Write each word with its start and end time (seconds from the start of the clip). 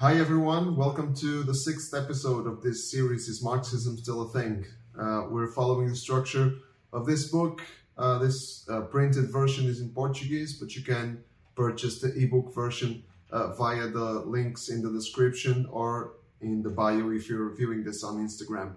Hi 0.00 0.16
everyone, 0.16 0.76
welcome 0.76 1.12
to 1.16 1.42
the 1.42 1.56
sixth 1.56 1.92
episode 1.92 2.46
of 2.46 2.62
this 2.62 2.88
series 2.88 3.26
Is 3.26 3.42
Marxism 3.42 3.96
Still 3.96 4.22
a 4.22 4.28
Thing? 4.28 4.64
Uh, 4.96 5.24
we're 5.28 5.50
following 5.50 5.88
the 5.88 5.96
structure 5.96 6.52
of 6.92 7.04
this 7.04 7.26
book. 7.32 7.62
Uh, 7.96 8.16
this 8.18 8.64
uh, 8.70 8.82
printed 8.82 9.32
version 9.32 9.66
is 9.66 9.80
in 9.80 9.88
Portuguese, 9.88 10.56
but 10.60 10.76
you 10.76 10.82
can 10.82 11.24
purchase 11.56 12.00
the 12.00 12.14
ebook 12.14 12.54
version 12.54 13.02
uh, 13.32 13.54
via 13.54 13.88
the 13.88 14.20
links 14.20 14.68
in 14.68 14.82
the 14.82 14.92
description 14.92 15.66
or 15.68 16.12
in 16.40 16.62
the 16.62 16.70
bio 16.70 17.10
if 17.10 17.28
you're 17.28 17.52
viewing 17.56 17.82
this 17.82 18.04
on 18.04 18.24
Instagram. 18.24 18.76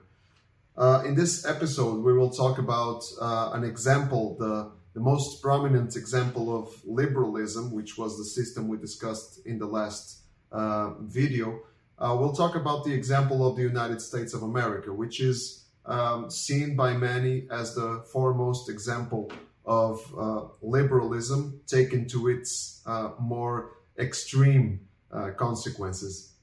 Uh, 0.76 1.04
in 1.06 1.14
this 1.14 1.46
episode, 1.46 2.04
we 2.04 2.18
will 2.18 2.32
talk 2.32 2.58
about 2.58 3.04
uh, 3.22 3.52
an 3.54 3.64
example, 3.64 4.38
the, 4.40 4.72
the 4.96 5.00
most 5.00 5.40
prominent 5.40 5.96
example 5.96 6.50
of 6.58 6.84
liberalism, 6.84 7.72
which 7.72 7.96
was 7.96 8.18
the 8.18 8.26
system 8.26 8.68
we 8.68 8.78
discussed 8.78 9.40
in 9.46 9.60
the 9.60 9.68
last 9.68 10.21
uh, 10.52 10.96
video, 11.02 11.62
uh, 11.98 12.16
we'll 12.20 12.34
talk 12.34 12.56
about 12.56 12.84
the 12.84 12.94
example 12.94 13.48
of 13.48 13.56
the 13.56 13.62
United 13.62 14.02
States 14.02 14.34
of 14.34 14.44
America, 14.44 14.92
which 14.92 15.22
is 15.22 15.66
um, 15.86 16.30
seen 16.30 16.76
by 16.76 16.94
many 16.94 17.48
as 17.52 17.76
the 17.76 18.04
foremost 18.12 18.70
example 18.70 19.32
of 19.66 20.02
uh, 20.18 20.42
liberalism 20.62 21.62
taken 21.68 22.08
to 22.08 22.28
its 22.28 22.82
uh, 22.86 23.12
more 23.20 23.78
extreme 23.98 24.82
uh, 25.12 25.30
consequences. 25.38 26.34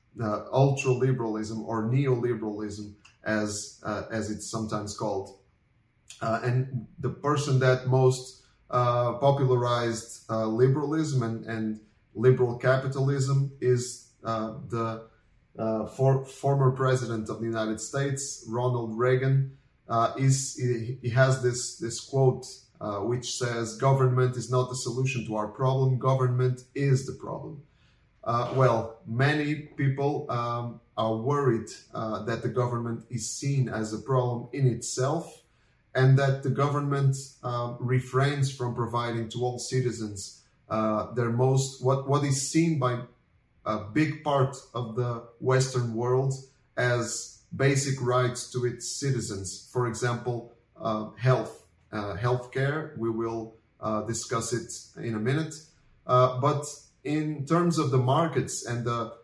ultra 0.52 0.92
liberalism 0.92 1.64
or 1.64 1.84
neoliberalism, 1.84 2.94
as, 3.24 3.82
as 4.10 4.30
it's 4.30 4.50
sometimes 4.50 4.96
called. 4.96 5.38
and 6.20 6.86
the 6.98 7.10
person 7.10 7.58
that 7.58 7.86
most 7.86 8.42
popularized 9.20 10.24
liberalism 10.30 11.22
and, 11.22 11.44
and 11.44 11.80
liberal 12.18 12.56
capitalism 12.58 13.52
is 13.60 14.10
uh, 14.24 14.54
the 14.68 15.06
uh, 15.58 15.86
for, 15.86 16.24
former 16.24 16.70
president 16.70 17.28
of 17.28 17.40
the 17.40 17.46
United 17.46 17.80
States, 17.80 18.44
Ronald 18.48 18.98
Reagan. 18.98 19.56
Uh, 19.88 20.12
is 20.18 20.54
he, 20.56 20.98
he, 21.00 21.08
has 21.08 21.42
this 21.42 21.78
this 21.78 21.98
quote 21.98 22.46
uh, 22.80 22.98
which 22.98 23.32
says, 23.38 23.76
"Government 23.76 24.36
is 24.36 24.50
not 24.50 24.68
the 24.68 24.76
solution 24.76 25.26
to 25.26 25.34
our 25.34 25.48
problem. 25.48 25.98
Government 25.98 26.64
is 26.74 27.06
the 27.06 27.14
problem." 27.14 27.62
Uh, 28.22 28.52
well, 28.54 28.98
many 29.06 29.54
people 29.54 30.30
um, 30.30 30.80
are 30.98 31.16
worried 31.16 31.70
uh, 31.94 32.22
that 32.24 32.42
the 32.42 32.48
government 32.48 33.04
is 33.08 33.30
seen 33.30 33.68
as 33.68 33.94
a 33.94 33.98
problem 33.98 34.48
in 34.52 34.66
itself, 34.66 35.42
and 35.94 36.18
that 36.18 36.42
the 36.42 36.50
government 36.50 37.16
refrains 37.80 38.54
from 38.54 38.74
providing 38.74 39.28
to 39.30 39.38
all 39.38 39.58
citizens 39.58 40.37
uh, 40.68 41.12
their 41.14 41.30
most 41.30 41.82
what 41.82 42.08
what 42.08 42.24
is 42.24 42.50
seen 42.50 42.78
by 42.78 43.00
a 43.64 43.78
big 43.78 44.24
part 44.24 44.56
of 44.74 44.96
the 44.96 45.22
Western 45.40 45.94
world 45.94 46.34
as 46.76 47.38
basic 47.54 48.00
rights 48.00 48.50
to 48.52 48.64
its 48.64 48.88
citizens. 48.88 49.68
For 49.72 49.86
example, 49.86 50.52
uh, 50.80 51.10
health, 51.18 51.64
uh, 51.92 52.16
healthcare. 52.16 52.96
We 52.96 53.10
will 53.10 53.54
uh, 53.80 54.02
discuss 54.02 54.52
it 54.52 54.72
in 55.04 55.14
a 55.14 55.18
minute. 55.18 55.54
Uh, 56.06 56.40
but 56.40 56.64
in 57.04 57.46
terms 57.46 57.78
of 57.78 57.90
the 57.90 57.98
markets 57.98 58.64
and 58.64 58.84
the 58.84 59.14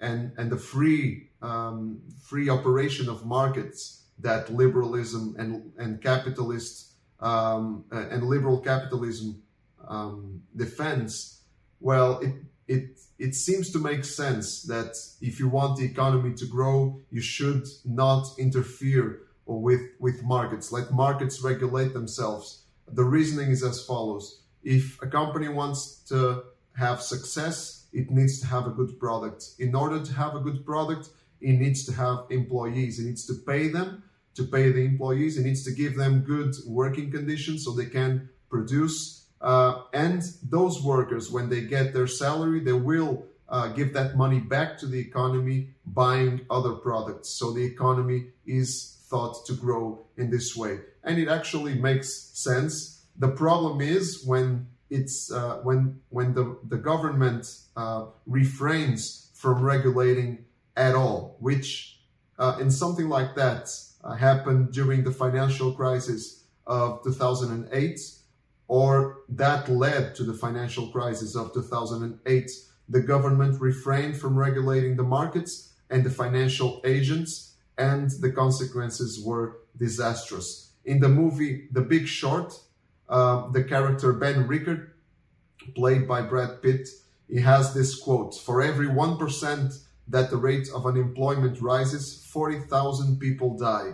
and 0.00 0.32
and 0.38 0.50
the 0.50 0.56
free 0.56 1.28
um, 1.42 2.00
free 2.22 2.48
operation 2.48 3.08
of 3.08 3.26
markets 3.26 4.02
that 4.18 4.52
liberalism 4.52 5.34
and 5.38 5.72
and 5.78 6.02
capitalist 6.02 6.92
um, 7.20 7.84
and 7.90 8.22
liberal 8.22 8.60
capitalism 8.60 9.42
um, 9.86 10.42
defense, 10.56 11.42
well, 11.80 12.18
it, 12.20 12.34
it, 12.66 12.98
it 13.18 13.34
seems 13.34 13.70
to 13.72 13.78
make 13.78 14.04
sense 14.04 14.62
that 14.64 14.96
if 15.20 15.38
you 15.38 15.48
want 15.48 15.78
the 15.78 15.84
economy 15.84 16.34
to 16.34 16.46
grow, 16.46 17.00
you 17.10 17.20
should 17.20 17.66
not 17.84 18.26
interfere 18.38 19.20
with, 19.46 19.80
with 19.98 20.22
markets. 20.22 20.70
Let 20.72 20.92
markets 20.92 21.42
regulate 21.42 21.94
themselves. 21.94 22.62
The 22.86 23.04
reasoning 23.04 23.50
is 23.50 23.62
as 23.62 23.84
follows. 23.84 24.42
If 24.62 25.00
a 25.02 25.06
company 25.06 25.48
wants 25.48 25.96
to 26.08 26.44
have 26.76 27.02
success, 27.02 27.86
it 27.92 28.10
needs 28.10 28.40
to 28.40 28.46
have 28.46 28.66
a 28.66 28.70
good 28.70 28.98
product. 29.00 29.50
In 29.58 29.74
order 29.74 30.04
to 30.04 30.12
have 30.12 30.34
a 30.34 30.40
good 30.40 30.64
product, 30.64 31.08
it 31.40 31.52
needs 31.52 31.84
to 31.86 31.92
have 31.92 32.26
employees. 32.30 32.98
It 32.98 33.04
needs 33.04 33.26
to 33.26 33.34
pay 33.34 33.68
them 33.68 34.02
to 34.34 34.44
pay 34.44 34.70
the 34.70 34.84
employees. 34.84 35.36
It 35.36 35.44
needs 35.44 35.64
to 35.64 35.72
give 35.72 35.96
them 35.96 36.20
good 36.20 36.54
working 36.66 37.10
conditions 37.10 37.64
so 37.64 37.72
they 37.72 37.86
can 37.86 38.28
produce 38.48 39.17
uh, 39.40 39.82
and 39.92 40.22
those 40.42 40.82
workers, 40.82 41.30
when 41.30 41.48
they 41.48 41.62
get 41.62 41.92
their 41.92 42.06
salary, 42.06 42.60
they 42.60 42.72
will 42.72 43.24
uh, 43.48 43.68
give 43.68 43.92
that 43.94 44.16
money 44.16 44.40
back 44.40 44.76
to 44.78 44.86
the 44.86 44.98
economy 44.98 45.70
buying 45.86 46.40
other 46.50 46.72
products. 46.72 47.30
So 47.30 47.52
the 47.52 47.64
economy 47.64 48.26
is 48.46 48.98
thought 49.08 49.46
to 49.46 49.54
grow 49.54 50.04
in 50.16 50.30
this 50.30 50.56
way. 50.56 50.80
And 51.04 51.18
it 51.18 51.28
actually 51.28 51.74
makes 51.74 52.12
sense. 52.34 53.06
The 53.16 53.28
problem 53.28 53.80
is 53.80 54.24
when 54.24 54.66
it's 54.90 55.30
uh, 55.30 55.60
when 55.62 56.00
when 56.08 56.34
the, 56.34 56.58
the 56.68 56.76
government 56.76 57.46
uh, 57.76 58.06
refrains 58.26 59.30
from 59.34 59.62
regulating 59.62 60.44
at 60.76 60.94
all, 60.94 61.36
which 61.40 62.00
uh, 62.38 62.58
in 62.60 62.70
something 62.70 63.08
like 63.08 63.34
that 63.34 63.70
uh, 64.04 64.14
happened 64.14 64.72
during 64.72 65.04
the 65.04 65.10
financial 65.10 65.72
crisis 65.72 66.44
of 66.66 67.02
2008 67.02 68.00
or 68.68 69.22
that 69.30 69.68
led 69.68 70.14
to 70.14 70.24
the 70.24 70.34
financial 70.34 70.88
crisis 70.88 71.34
of 71.34 71.52
2008. 71.54 72.50
The 72.88 73.00
government 73.00 73.60
refrained 73.60 74.18
from 74.18 74.38
regulating 74.38 74.96
the 74.96 75.02
markets 75.02 75.72
and 75.90 76.04
the 76.04 76.10
financial 76.10 76.82
agents, 76.84 77.54
and 77.78 78.10
the 78.20 78.30
consequences 78.30 79.22
were 79.24 79.58
disastrous. 79.76 80.72
In 80.84 81.00
the 81.00 81.08
movie 81.08 81.68
The 81.72 81.80
Big 81.80 82.06
Short, 82.06 82.52
uh, 83.08 83.50
the 83.50 83.64
character 83.64 84.12
Ben 84.12 84.46
Rickert, 84.46 84.94
played 85.74 86.06
by 86.06 86.22
Brad 86.22 86.62
Pitt, 86.62 86.88
he 87.28 87.40
has 87.40 87.74
this 87.74 87.98
quote 87.98 88.34
For 88.34 88.62
every 88.62 88.86
1% 88.86 89.78
that 90.08 90.30
the 90.30 90.36
rate 90.36 90.68
of 90.74 90.86
unemployment 90.86 91.60
rises, 91.60 92.24
40,000 92.26 93.18
people 93.18 93.56
die. 93.56 93.92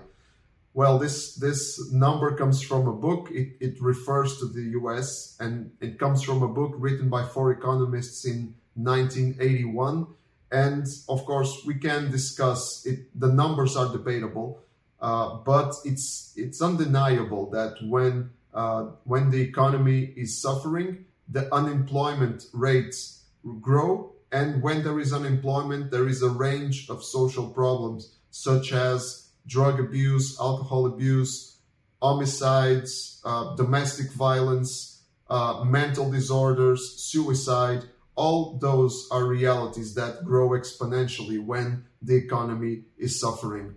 Well, 0.75 0.99
this 0.99 1.37
this 1.37 1.93
number 1.93 2.37
comes 2.37 2.61
from 2.61 2.89
a 2.89 2.93
book. 2.93 3.31
It, 3.31 3.57
it 3.61 3.81
refers 3.81 4.39
to 4.39 4.47
the 4.47 4.63
U.S. 4.81 5.37
and 5.39 5.71
it 5.81 6.01
comes 6.01 6.25
from 6.25 6.43
a 6.43 6.49
book 6.49 6.75
written 6.77 7.09
by 7.09 7.23
four 7.25 7.53
economists 7.53 8.25
in 8.25 8.57
1981. 8.75 10.09
And 10.51 10.87
of 11.09 11.25
course, 11.27 11.63
we 11.65 11.75
can 11.75 12.11
discuss 12.11 12.85
it. 12.85 13.09
The 13.19 13.33
numbers 13.33 13.77
are 13.77 13.91
debatable, 13.93 14.65
uh, 15.01 15.37
but 15.47 15.77
it's 15.85 16.33
it's 16.37 16.61
undeniable 16.61 17.51
that 17.51 17.77
when 17.85 18.31
uh, 18.53 18.87
when 19.05 19.31
the 19.31 19.41
economy 19.41 20.13
is 20.17 20.43
suffering, 20.43 21.05
the 21.29 21.55
unemployment 21.55 22.47
rates 22.53 23.23
grow, 23.61 24.13
and 24.33 24.61
when 24.61 24.83
there 24.83 24.99
is 24.99 25.13
unemployment, 25.13 25.93
there 25.93 26.09
is 26.09 26.21
a 26.23 26.31
range 26.31 26.91
of 26.91 27.05
social 27.05 27.49
problems 27.49 28.17
such 28.33 28.73
as 28.73 29.24
drug 29.47 29.81
abuse, 29.81 30.39
alcohol 30.41 30.87
abuse, 30.87 31.59
homicides, 32.01 33.21
uh, 33.25 33.55
domestic 33.57 34.11
violence, 34.13 35.03
uh, 35.29 35.65
mental 35.65 36.11
disorders, 36.11 37.03
suicide. 37.03 37.85
All 38.15 38.59
those 38.59 39.09
are 39.11 39.25
realities 39.25 39.95
that 39.95 40.25
grow 40.25 40.51
exponentially 40.51 41.45
when 41.45 41.85
the 42.01 42.15
economy 42.17 42.83
is 42.99 43.19
suffering. 43.19 43.75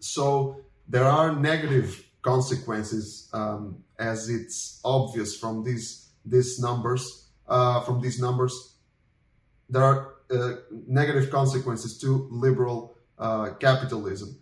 So 0.00 0.62
there 0.88 1.04
are 1.04 1.36
negative 1.36 2.04
consequences, 2.22 3.28
um, 3.32 3.84
as 3.98 4.28
it's 4.28 4.80
obvious 4.84 5.36
from 5.36 5.62
these 5.64 6.08
these 6.24 6.58
numbers. 6.58 7.28
Uh, 7.46 7.80
from 7.80 8.00
these 8.00 8.20
numbers, 8.20 8.74
there 9.68 9.82
are 9.82 10.14
uh, 10.30 10.52
negative 10.86 11.30
consequences 11.30 11.98
to 11.98 12.28
liberal 12.30 12.96
uh, 13.18 13.50
capitalism. 13.58 14.38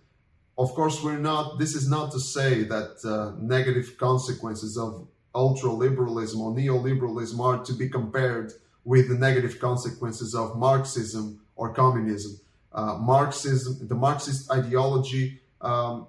Of 0.58 0.74
course, 0.74 1.04
we're 1.04 1.18
not, 1.18 1.60
this 1.60 1.76
is 1.76 1.88
not 1.88 2.10
to 2.10 2.18
say 2.18 2.64
that 2.64 2.96
uh, 3.04 3.40
negative 3.40 3.96
consequences 3.96 4.76
of 4.76 5.06
ultra 5.32 5.70
liberalism 5.70 6.40
or 6.40 6.52
neoliberalism 6.52 7.38
are 7.38 7.64
to 7.64 7.72
be 7.72 7.88
compared 7.88 8.52
with 8.84 9.08
the 9.08 9.14
negative 9.14 9.60
consequences 9.60 10.34
of 10.34 10.58
Marxism 10.58 11.40
or 11.54 11.72
communism. 11.72 12.40
Uh, 12.72 12.96
Marxism, 12.98 13.86
the 13.86 13.94
Marxist 13.94 14.50
ideology 14.50 15.40
um, 15.60 16.08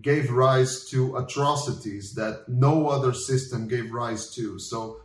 gave 0.00 0.30
rise 0.30 0.88
to 0.90 1.16
atrocities 1.16 2.14
that 2.14 2.48
no 2.48 2.88
other 2.88 3.12
system 3.12 3.66
gave 3.66 3.90
rise 3.90 4.32
to. 4.34 4.60
So 4.60 5.00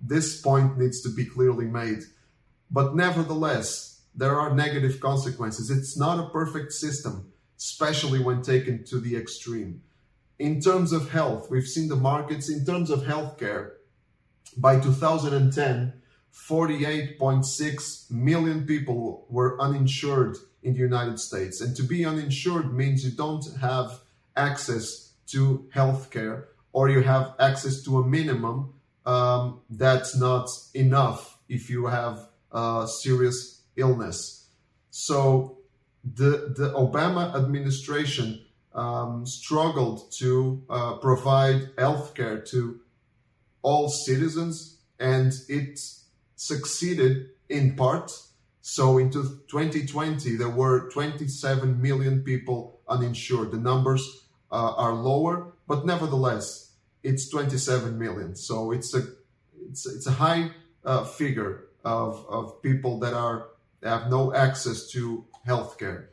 this 0.00 0.40
point 0.40 0.78
needs 0.78 1.00
to 1.02 1.08
be 1.08 1.24
clearly 1.24 1.66
made. 1.66 2.04
But 2.70 2.94
nevertheless, 2.94 4.02
there 4.14 4.38
are 4.38 4.54
negative 4.54 5.00
consequences. 5.00 5.68
It's 5.68 5.98
not 5.98 6.20
a 6.20 6.30
perfect 6.30 6.72
system 6.72 7.32
especially 7.56 8.20
when 8.20 8.42
taken 8.42 8.84
to 8.84 9.00
the 9.00 9.16
extreme. 9.16 9.82
In 10.38 10.60
terms 10.60 10.92
of 10.92 11.10
health, 11.10 11.50
we've 11.50 11.66
seen 11.66 11.88
the 11.88 11.96
markets 11.96 12.50
in 12.50 12.64
terms 12.64 12.90
of 12.90 13.00
healthcare. 13.00 13.72
By 14.56 14.78
2010, 14.80 15.92
48.6 16.32 18.10
million 18.10 18.66
people 18.66 19.26
were 19.30 19.60
uninsured 19.60 20.36
in 20.62 20.74
the 20.74 20.80
United 20.80 21.18
States. 21.18 21.60
And 21.60 21.74
to 21.76 21.82
be 21.82 22.04
uninsured 22.04 22.74
means 22.74 23.04
you 23.04 23.12
don't 23.12 23.44
have 23.60 24.00
access 24.36 25.12
to 25.28 25.68
health 25.72 26.10
care 26.10 26.48
or 26.72 26.90
you 26.90 27.00
have 27.02 27.34
access 27.38 27.82
to 27.84 27.98
a 27.98 28.06
minimum 28.06 28.74
um, 29.06 29.60
that's 29.70 30.14
not 30.16 30.48
enough 30.74 31.38
if 31.48 31.70
you 31.70 31.86
have 31.86 32.28
a 32.52 32.86
serious 32.86 33.62
illness. 33.76 34.48
So 34.90 35.55
the, 36.14 36.54
the 36.56 36.72
Obama 36.74 37.34
administration 37.34 38.40
um, 38.74 39.26
struggled 39.26 40.12
to 40.12 40.62
uh, 40.68 40.94
provide 40.96 41.70
health 41.78 42.14
care 42.14 42.38
to 42.38 42.80
all 43.62 43.88
citizens 43.88 44.78
and 45.00 45.32
it 45.48 45.80
succeeded 46.36 47.30
in 47.48 47.74
part. 47.74 48.12
So 48.60 48.98
in 48.98 49.10
2020, 49.10 50.36
there 50.36 50.50
were 50.50 50.90
27 50.90 51.80
million 51.80 52.22
people 52.22 52.80
uninsured. 52.88 53.52
The 53.52 53.58
numbers 53.58 54.26
uh, 54.50 54.74
are 54.76 54.92
lower, 54.92 55.52
but 55.66 55.86
nevertheless, 55.86 56.72
it's 57.02 57.28
27 57.28 57.98
million. 57.98 58.34
So 58.36 58.72
it's 58.72 58.94
a 58.94 59.02
it's, 59.68 59.86
it's 59.86 60.06
a 60.06 60.12
high 60.12 60.50
uh, 60.84 61.04
figure 61.04 61.64
of, 61.84 62.24
of 62.28 62.62
people 62.62 62.98
that 63.00 63.14
are 63.14 63.48
have 63.82 64.10
no 64.10 64.34
access 64.34 64.88
to 64.90 65.24
healthcare, 65.46 66.06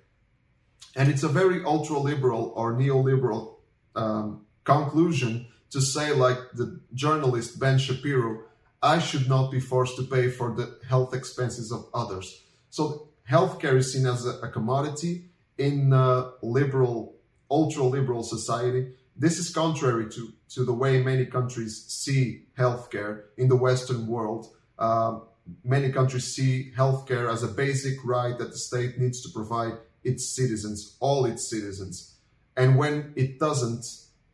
and 0.95 1.09
it's 1.09 1.23
a 1.23 1.27
very 1.27 1.63
ultra 1.63 1.97
liberal 1.97 2.53
or 2.55 2.73
neoliberal 2.73 3.55
um, 3.95 4.45
conclusion 4.63 5.47
to 5.71 5.81
say, 5.81 6.13
like 6.13 6.37
the 6.53 6.79
journalist 6.93 7.59
Ben 7.59 7.79
Shapiro, 7.79 8.43
I 8.81 8.99
should 8.99 9.27
not 9.27 9.49
be 9.49 9.59
forced 9.59 9.95
to 9.95 10.03
pay 10.03 10.29
for 10.29 10.53
the 10.53 10.77
health 10.87 11.13
expenses 11.15 11.71
of 11.71 11.87
others. 11.93 12.43
So 12.69 13.07
healthcare 13.29 13.77
is 13.77 13.91
seen 13.91 14.05
as 14.05 14.25
a, 14.25 14.47
commodity 14.49 15.29
in 15.57 15.91
a 15.93 16.31
liberal, 16.41 17.15
ultra 17.49 17.83
liberal 17.83 18.23
society. 18.23 18.93
This 19.15 19.39
is 19.39 19.49
contrary 19.49 20.09
to, 20.11 20.33
to 20.49 20.65
the 20.65 20.73
way 20.73 21.01
many 21.01 21.25
countries 21.25 21.85
see 21.87 22.43
healthcare 22.57 23.23
in 23.37 23.47
the 23.47 23.55
Western 23.55 24.05
world. 24.05 24.53
Uh, 24.77 25.19
many 25.63 25.91
countries 25.91 26.33
see 26.33 26.71
healthcare 26.75 27.31
as 27.31 27.43
a 27.43 27.47
basic 27.47 28.03
right 28.05 28.37
that 28.37 28.51
the 28.51 28.57
state 28.57 28.97
needs 28.97 29.21
to 29.21 29.29
provide 29.29 29.73
its 30.03 30.35
citizens, 30.35 30.95
all 30.99 31.25
its 31.25 31.49
citizens. 31.49 32.15
And 32.55 32.77
when 32.77 33.13
it 33.15 33.39
doesn't, 33.39 33.85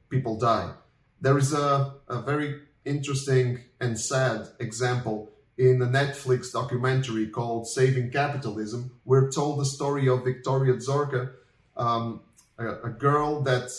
people 0.10 0.38
die. 0.38 0.74
There 1.22 1.38
is 1.38 1.54
a, 1.54 1.94
a 2.08 2.22
very 2.22 2.62
interesting 2.86 3.60
and 3.80 4.00
sad 4.00 4.48
example 4.60 5.32
in 5.58 5.82
a 5.82 5.86
Netflix 5.86 6.52
documentary 6.52 7.28
called 7.28 7.68
Saving 7.68 8.12
Capitalism. 8.12 8.92
We're 9.06 9.30
told 9.30 9.60
the 9.60 9.66
story 9.66 10.08
of 10.08 10.24
Victoria 10.24 10.74
Zorka, 10.76 11.32
um, 11.76 12.22
a, 12.58 12.68
a, 12.84 12.90
girl 12.90 13.42
that 13.44 13.70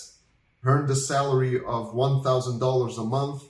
earned 0.65 0.91
a 0.91 0.95
salary 0.95 1.57
of 1.57 1.95
$1,000 1.95 2.99
a 2.99 3.05
month 3.05 3.45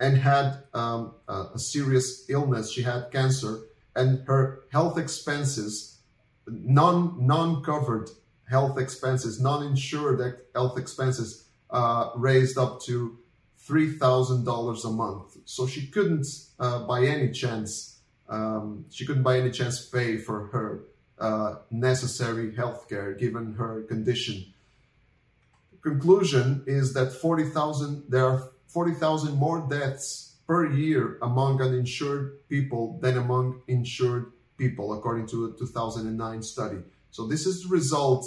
and 0.00 0.18
had 0.18 0.64
um, 0.74 1.14
a, 1.28 1.44
a 1.54 1.58
serious 1.58 2.28
illness. 2.28 2.72
She 2.72 2.82
had 2.82 3.10
cancer, 3.10 3.60
and 3.94 4.26
her 4.26 4.62
health 4.70 4.98
expenses, 4.98 5.98
non 6.46 7.26
non 7.26 7.62
covered 7.62 8.10
health 8.48 8.78
expenses, 8.78 9.40
non 9.40 9.66
insured 9.66 10.20
health 10.54 10.78
expenses, 10.78 11.46
uh, 11.70 12.10
raised 12.16 12.58
up 12.58 12.80
to 12.82 13.18
$3,000 13.66 14.84
a 14.84 14.90
month. 14.90 15.38
So 15.46 15.66
she 15.66 15.86
couldn't, 15.86 16.26
uh, 16.58 16.80
by 16.86 17.04
any 17.04 17.30
chance, 17.30 17.98
um, 18.28 18.84
she 18.90 19.06
couldn't 19.06 19.22
by 19.22 19.38
any 19.38 19.50
chance 19.50 19.84
pay 19.86 20.18
for 20.18 20.46
her 20.48 20.84
uh, 21.18 21.56
necessary 21.70 22.54
health 22.54 22.88
care 22.88 23.14
given 23.14 23.54
her 23.54 23.82
condition. 23.82 24.52
Conclusion 25.80 26.64
is 26.66 26.94
that 26.94 27.12
40,000, 27.12 28.04
there 28.08 28.26
are 28.26 28.50
40,000 28.74 29.36
more 29.36 29.64
deaths 29.70 30.34
per 30.48 30.66
year 30.66 31.16
among 31.22 31.62
uninsured 31.62 32.46
people 32.48 32.98
than 33.00 33.16
among 33.16 33.62
insured 33.68 34.32
people, 34.58 34.92
according 34.92 35.28
to 35.28 35.46
a 35.46 35.52
2009 35.56 36.42
study. 36.42 36.78
So 37.12 37.28
this 37.28 37.46
is 37.46 37.62
the 37.62 37.68
result 37.68 38.26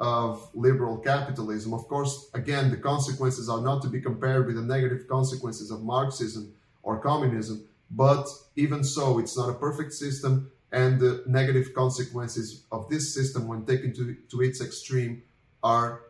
of 0.00 0.48
liberal 0.54 0.96
capitalism. 0.96 1.74
Of 1.74 1.86
course, 1.88 2.30
again, 2.32 2.70
the 2.70 2.78
consequences 2.78 3.50
are 3.50 3.60
not 3.60 3.82
to 3.82 3.88
be 3.88 4.00
compared 4.00 4.46
with 4.46 4.56
the 4.56 4.62
negative 4.62 5.06
consequences 5.06 5.70
of 5.70 5.82
Marxism 5.82 6.54
or 6.82 6.98
communism, 6.98 7.68
but 7.90 8.26
even 8.56 8.82
so, 8.82 9.18
it's 9.18 9.36
not 9.36 9.50
a 9.50 9.54
perfect 9.54 9.92
system, 9.92 10.50
and 10.72 10.98
the 10.98 11.22
negative 11.26 11.74
consequences 11.74 12.62
of 12.72 12.88
this 12.88 13.14
system, 13.14 13.46
when 13.46 13.66
taken 13.66 13.92
to, 13.92 14.16
to 14.30 14.40
its 14.40 14.62
extreme, 14.62 15.22
are 15.62 16.00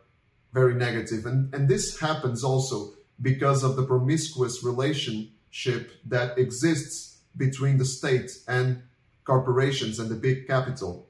very 0.53 0.73
negative. 0.73 1.25
And, 1.25 1.53
and 1.53 1.67
this 1.67 1.99
happens 1.99 2.45
also 2.45 2.93
because 3.23 3.63
of 3.63 3.75
the 3.75 3.83
promiscuous 3.83 4.63
relationship 4.63 5.91
that 6.05 6.37
exists 6.37 7.21
between 7.35 7.77
the 7.79 7.85
state 7.85 8.29
and 8.47 8.83
corporations 9.23 9.97
and 9.99 10.09
the 10.09 10.15
big 10.15 10.45
capital. 10.45 11.07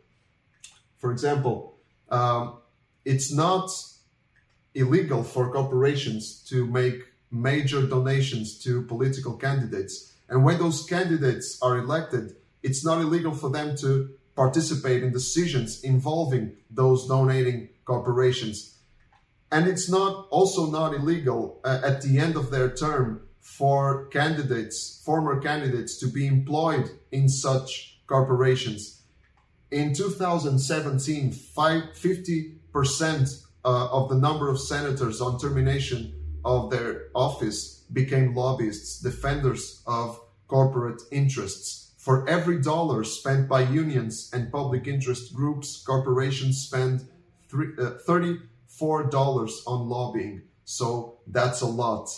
For 0.98 1.12
example, 1.12 1.76
um, 2.10 2.60
it's 3.04 3.34
not 3.34 3.70
illegal 4.74 5.24
for 5.24 5.52
corporations 5.52 6.44
to 6.50 6.66
make 6.66 7.04
major 7.32 7.86
donations 7.86 8.60
to 8.60 8.84
political 8.84 9.34
candidates. 9.36 10.14
And 10.30 10.46
when 10.46 10.60
those 10.60 10.86
candidates 10.86 11.58
are 11.62 11.78
elected, 11.78 12.36
it's 12.62 12.86
not 12.86 13.02
illegal 13.02 13.34
for 13.34 13.50
them 13.50 13.76
to 13.78 14.12
participate 14.36 15.04
in 15.04 15.12
decisions 15.12 15.84
involving 15.84 16.56
those 16.70 17.08
donating 17.08 17.70
corporations. 17.86 18.73
And 19.54 19.68
it's 19.68 19.88
not 19.88 20.28
also 20.32 20.72
not 20.72 20.96
illegal 20.96 21.62
uh, 21.64 21.80
at 21.86 22.02
the 22.02 22.18
end 22.18 22.36
of 22.36 22.50
their 22.50 22.72
term 22.72 23.22
for 23.40 24.08
candidates, 24.08 25.00
former 25.06 25.40
candidates, 25.40 26.00
to 26.00 26.08
be 26.08 26.26
employed 26.26 26.90
in 27.12 27.30
such 27.30 28.00
corporations. 28.08 29.04
In 29.70 29.94
2017, 29.94 31.32
50 31.32 32.56
percent 32.72 33.30
uh, 33.64 33.90
of 33.92 34.10
the 34.10 34.16
number 34.16 34.50
of 34.50 34.60
senators 34.60 35.22
on 35.22 35.40
termination 35.40 36.16
of 36.44 36.72
their 36.72 37.10
office 37.14 37.84
became 37.94 38.34
lobbyists, 38.34 39.02
defenders 39.02 39.84
of 39.86 40.20
corporate 40.48 41.04
interests. 41.12 41.92
For 42.00 42.28
every 42.28 42.60
dollar 42.60 43.04
spent 43.04 43.48
by 43.48 43.62
unions 43.62 44.32
and 44.34 44.52
public 44.52 44.88
interest 44.88 45.36
groups, 45.36 45.84
corporations 45.86 46.58
spend 46.66 47.08
three, 47.50 47.68
uh, 47.80 47.92
$34 48.80 49.52
on 49.68 49.90
lobbying. 49.90 50.44
So 50.66 51.20
that's 51.28 51.62
a 51.62 51.68
lot. 51.68 52.10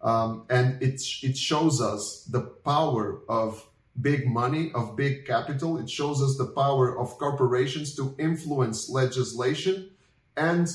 Um, 0.00 0.44
and 0.50 0.82
it, 0.82 1.00
it 1.22 1.36
shows 1.36 1.80
us 1.80 2.24
the 2.30 2.42
power 2.42 3.20
of 3.28 3.66
big 4.00 4.28
money, 4.28 4.70
of 4.74 4.96
big 4.96 5.26
capital. 5.26 5.78
It 5.78 5.88
shows 5.88 6.22
us 6.22 6.36
the 6.36 6.46
power 6.46 6.98
of 6.98 7.18
corporations 7.18 7.94
to 7.96 8.14
influence 8.18 8.90
legislation 8.90 9.90
and 10.36 10.68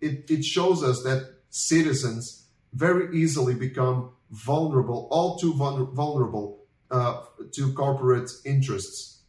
it, 0.00 0.30
it 0.30 0.44
shows 0.44 0.82
us 0.82 1.02
that 1.02 1.34
citizens 1.50 2.46
very 2.72 3.16
easily 3.16 3.54
become 3.54 4.10
vulnerable, 4.30 5.08
all 5.10 5.38
too 5.38 5.52
vulnerable 5.54 6.64
uh, 6.90 7.22
to 7.52 7.72
corporate 7.74 8.30
interests. 8.44 9.20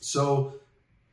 So 0.00 0.54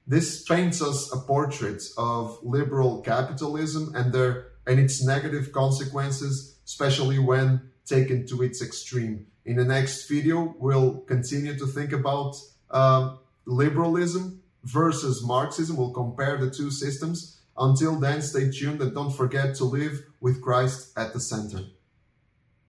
this 0.08 0.44
paints 0.44 0.82
us 0.82 1.12
a 1.14 1.18
portrait 1.18 1.84
of 1.98 2.40
liberal 2.44 3.02
capitalism 3.02 3.94
and 3.96 4.14
their 4.14 4.48
and 4.68 4.80
its 4.80 5.04
negative 5.04 5.52
consequences, 5.52 6.60
especially 6.66 7.18
when 7.18 7.62
taken 7.86 8.28
to 8.28 8.44
its 8.44 8.62
extreme. 8.62 9.26
In 9.44 9.56
the 9.56 9.66
next 9.66 10.08
video, 10.08 10.56
we'll 10.60 11.00
continue 11.00 11.58
to 11.58 11.66
think 11.66 11.92
about 11.94 12.36
uh, 12.70 13.16
liberalism 13.46 14.44
versus 14.64 15.24
Marxism. 15.24 15.78
We'll 15.78 15.94
compare 15.94 16.38
the 16.38 16.52
two 16.52 16.70
systems 16.70 17.42
until 17.58 18.00
then, 18.00 18.22
stay 18.22 18.50
tuned 18.50 18.82
and 18.82 18.94
don't 18.94 19.12
forget 19.12 19.56
to 19.56 19.66
live 19.66 20.04
with 20.20 20.42
Christ 20.42 20.98
at 20.98 21.14
the 21.14 21.20
center. 21.20 21.66